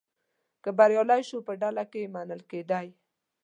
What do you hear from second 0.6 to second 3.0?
که بریالی شو په ډله کې منل کېدی.